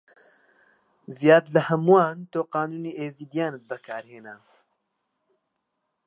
[1.17, 4.45] زیاد لە هەمووان تۆ قانوونی ئیزدیانت بەکار برد: